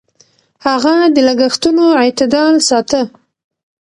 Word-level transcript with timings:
هغه 0.65 0.95
د 1.15 1.17
لګښتونو 1.27 1.85
اعتدال 2.01 2.53
ساته. 2.69 3.01